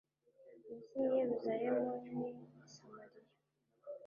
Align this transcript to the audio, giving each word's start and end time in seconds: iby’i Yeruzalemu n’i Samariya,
iby’i 1.01 1.13
Yeruzalemu 1.19 1.91
n’i 2.55 2.67
Samariya, 2.73 3.29